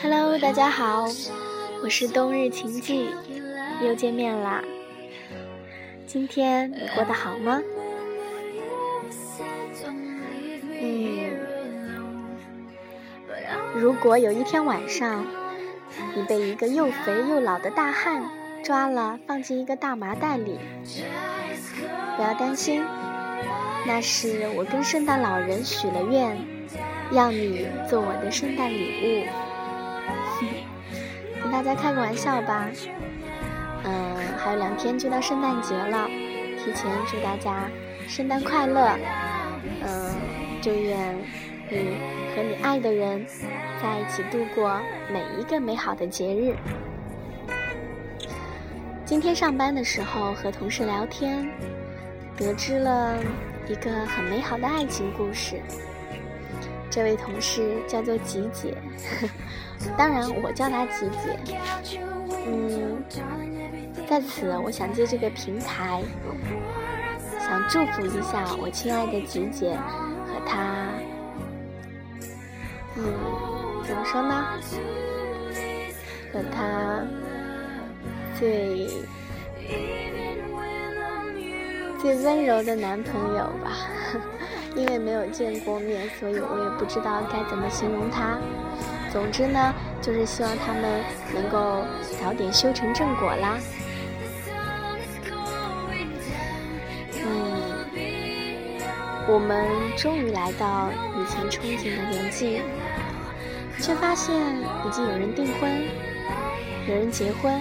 [0.00, 1.06] Hello，大家好，
[1.82, 3.10] 我是冬日晴记，
[3.82, 4.62] 又见面啦。
[6.06, 7.60] 今天你过得好吗？
[10.80, 11.30] 嗯，
[13.74, 15.26] 如果有一天晚上，
[16.14, 18.22] 你被一个又肥又老的大汉
[18.64, 20.58] 抓了，放进一个大麻袋里，
[22.16, 22.84] 不要担心，
[23.86, 26.36] 那是我跟圣诞老人许了愿，
[27.10, 29.26] 要你做我的圣诞礼物。
[31.42, 32.68] 跟大家开个玩笑吧。
[33.84, 36.06] 嗯，还有两天就到圣诞节了，
[36.58, 37.68] 提前祝大家
[38.06, 38.96] 圣诞快乐。
[39.84, 40.14] 嗯，
[40.62, 41.16] 祝愿
[41.68, 41.98] 你
[42.34, 43.26] 和你爱的人
[43.82, 44.80] 在一起度过
[45.12, 46.54] 每一个美好的节日。
[49.04, 51.44] 今天上班的时候和同事聊天，
[52.36, 53.18] 得知了
[53.68, 55.60] 一个很美好的爱情故事。
[56.90, 58.76] 这位同事叫做吉姐，
[59.96, 61.58] 当然我叫她吉姐。
[62.46, 63.02] 嗯，
[64.06, 66.02] 在此我想借这个平台，
[67.38, 69.74] 想祝福一下我亲爱的吉姐
[70.26, 70.88] 和她。
[72.96, 73.04] 嗯，
[73.86, 74.44] 怎么说呢？
[76.30, 77.02] 和她
[78.38, 78.86] 最
[82.02, 83.70] 最温柔的男朋友吧。
[84.74, 88.38] 因为没有见过面，所以我也不知道该怎么形容他。
[89.12, 90.82] 总之呢，就是希望他们
[91.32, 91.84] 能够
[92.20, 93.58] 早点修成正果啦。
[97.22, 97.62] 嗯，
[99.28, 99.64] 我们
[99.96, 102.62] 终于来到以前憧憬的年纪，
[103.78, 105.70] 却发现已经有人订婚，
[106.88, 107.60] 有人结婚，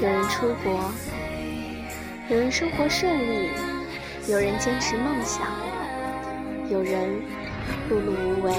[0.00, 0.90] 有人出国，
[2.28, 3.50] 有人生活顺利，
[4.26, 5.46] 有人坚持梦想。
[6.68, 7.08] 有人
[7.88, 8.52] 碌碌无为，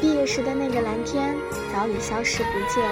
[0.00, 1.36] 毕业时的那个蓝天
[1.72, 2.82] 早已消失不见，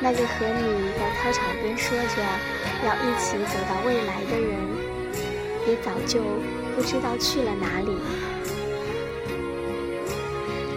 [0.00, 2.22] 那个和你在操场边说着
[2.86, 4.58] 要一起走到未来的人，
[5.66, 6.22] 也早就
[6.74, 7.98] 不知道去了哪里。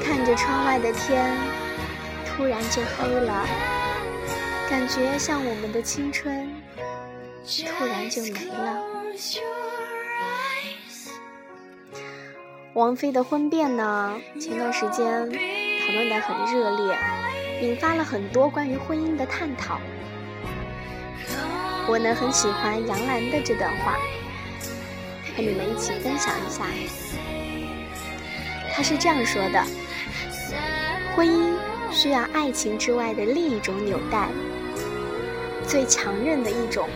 [0.04, 1.34] 看着窗外的天，
[2.26, 3.48] 突然就黑了，
[4.72, 6.50] 感觉像我们的青春，
[7.46, 8.82] 突然就没了。
[12.72, 14.18] 王菲的婚变呢？
[14.40, 16.98] 前段时间讨论的很热烈，
[17.62, 19.78] 引发了很多关于婚姻的探讨。
[21.86, 23.98] 我呢很喜欢杨澜的这段话，
[25.36, 26.64] 和你们一起分享一下。
[28.74, 29.62] 她是这样说的：
[31.14, 31.58] 婚姻
[31.92, 34.30] 需要爱情之外的另一种纽带，
[35.68, 36.88] 最强韧的一种，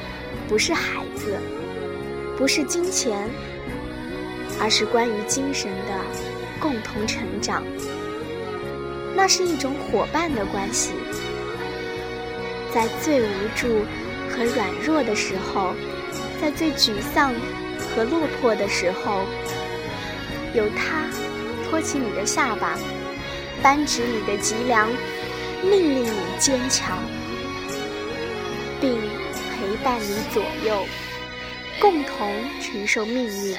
[0.47, 1.37] 不是孩子。
[2.37, 3.29] 不是金钱，
[4.59, 6.01] 而是关于精神的
[6.59, 7.63] 共同成长。
[9.15, 10.91] 那是一种伙伴的关系，
[12.73, 13.85] 在最无助
[14.29, 15.73] 和软弱的时候，
[16.41, 17.33] 在最沮丧
[17.95, 19.21] 和落魄的时候，
[20.53, 21.07] 有他
[21.63, 22.77] 托起你的下巴，
[23.63, 24.89] 扳直你的脊梁，
[25.63, 26.97] 命令你坚强，
[28.79, 30.85] 并陪伴你左右。
[31.81, 33.57] 共同承受命运。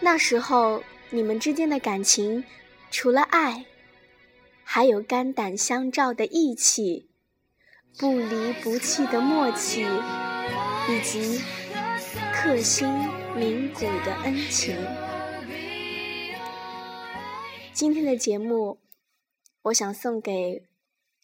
[0.00, 2.44] 那时候，你们之间的感情，
[2.90, 3.64] 除了爱，
[4.62, 7.08] 还有肝胆相照的义气，
[7.98, 9.86] 不离不弃的默契，
[10.90, 11.40] 以及
[12.34, 12.86] 刻心
[13.34, 14.76] 铭骨的恩情。
[17.72, 18.80] 今天的节目，
[19.62, 20.66] 我想送给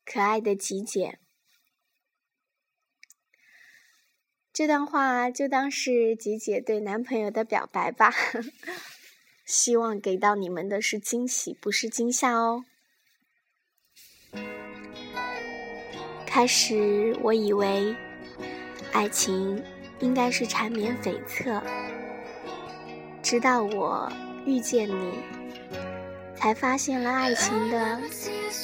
[0.07, 1.19] 可爱的吉姐。
[4.61, 8.13] 这段话就当是吉姐对男朋友的表白吧，
[9.47, 12.67] 希望给到你们的是惊喜，不是惊吓哦。
[16.27, 17.97] 开始我以为
[18.93, 19.65] 爱情
[20.01, 21.63] 应该是缠绵悱恻，
[23.23, 24.13] 直到我
[24.45, 25.15] 遇见你，
[26.37, 27.99] 才发现了爱情的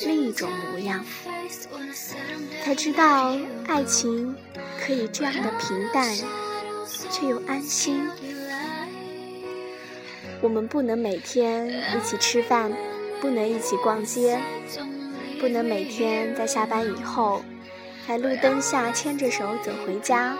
[0.04, 1.04] 另一种模样，
[2.64, 3.36] 才知道
[3.66, 4.34] 爱情。
[4.78, 6.14] 可以这样的平淡，
[7.10, 8.08] 却又安心。
[10.40, 12.70] 我们不能每天一起吃饭，
[13.20, 14.38] 不能一起逛街，
[15.40, 17.42] 不能每天在下班以后，
[18.06, 20.36] 在路灯下牵着手走回家。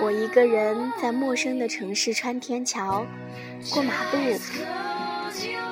[0.00, 3.04] 我一个人在陌生的城市穿天桥、
[3.72, 4.38] 过马路，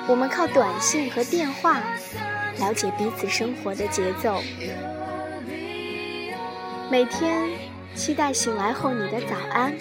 [0.08, 1.80] 我们靠短信和电话
[2.58, 4.40] 了解彼此生活的节奏。
[6.90, 7.50] 每天
[7.94, 9.74] 期待醒来后你的早安，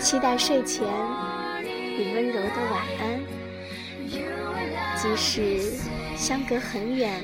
[0.00, 0.86] 期待睡前
[1.96, 3.20] 你温柔的晚安。
[4.96, 5.72] 即使
[6.16, 7.22] 相隔很远，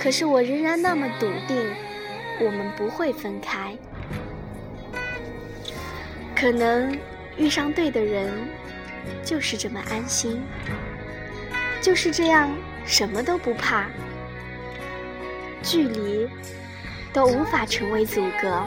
[0.00, 1.56] 可是我仍然那么笃定，
[2.40, 3.76] 我们不会分开。
[6.36, 6.96] 可能
[7.36, 8.32] 遇上对的人，
[9.22, 10.42] 就是这么安心，
[11.80, 12.50] 就是这样
[12.84, 13.86] 什么都不怕，
[15.62, 16.28] 距离
[17.12, 18.64] 都无法成为阻隔。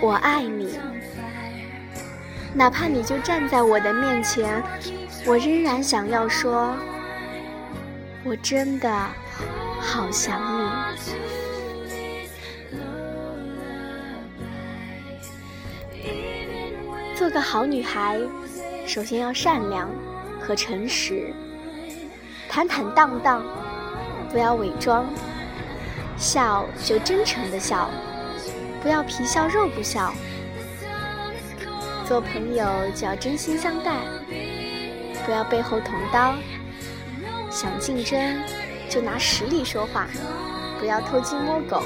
[0.00, 0.78] 我爱你，
[2.54, 4.62] 哪怕你就站在我的面前，
[5.26, 6.74] 我仍然想要说，
[8.24, 8.90] 我真的
[9.80, 10.70] 好想你。
[17.18, 18.16] 做个好女孩，
[18.86, 19.90] 首先要善良
[20.40, 21.34] 和诚实，
[22.48, 23.42] 坦坦荡荡，
[24.30, 25.04] 不要伪装，
[26.16, 27.90] 笑就真诚的笑，
[28.80, 30.14] 不要皮笑肉不笑。
[32.06, 33.96] 做朋友就要真心相待，
[35.26, 36.36] 不要背后捅刀。
[37.50, 38.40] 想竞争
[38.88, 40.06] 就拿实力说话，
[40.78, 41.82] 不要偷鸡摸狗。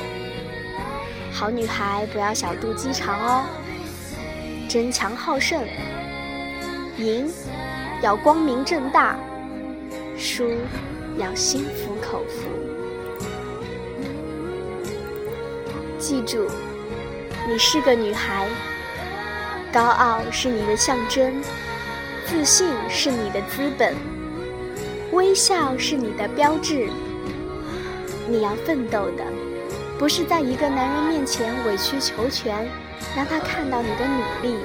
[1.32, 3.46] 好女孩不要小肚鸡肠哦。
[4.72, 5.62] 争强好胜，
[6.96, 7.28] 赢
[8.00, 9.18] 要光明正大，
[10.16, 10.48] 输
[11.18, 12.48] 要心服口服。
[15.98, 16.48] 记住，
[17.46, 18.48] 你是个女孩，
[19.70, 21.42] 高傲是你的象征，
[22.24, 23.94] 自信是你的资本，
[25.12, 26.88] 微笑是你的标志。
[28.26, 29.24] 你要奋斗的，
[29.98, 32.68] 不是在一个男人面前委曲求全。
[33.16, 34.56] 让他看到你的努力，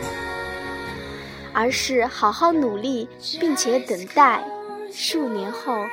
[1.51, 3.09] 而是好好努力，
[3.39, 4.41] 并且等待
[4.91, 5.83] 数年后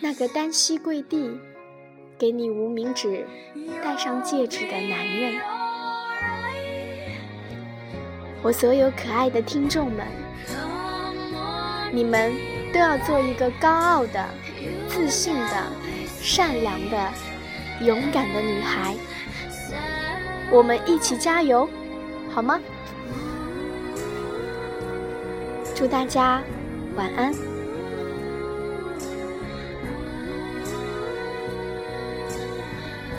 [0.00, 1.38] 那个单膝跪地
[2.16, 3.26] 给你无名指
[3.82, 5.40] 戴上戒指的男人。
[8.42, 10.06] 我所有可爱的听众们，
[11.92, 12.32] 你们
[12.72, 14.24] 都要做一个高傲的、
[14.88, 15.66] 自信的、
[16.20, 17.12] 善良的、
[17.84, 18.94] 勇敢的女孩。
[20.50, 21.68] 我们一起加油！
[22.30, 22.60] 好吗？
[25.74, 26.42] 祝大家
[26.94, 27.51] 晚安。